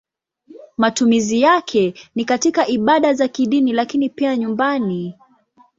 Matumizi 0.77 1.41
yake 1.41 1.93
ni 2.15 2.25
katika 2.25 2.67
ibada 2.67 3.13
za 3.13 3.27
kidini 3.27 3.73
lakini 3.73 4.09
pia 4.09 4.37
nyumbani. 4.37 5.17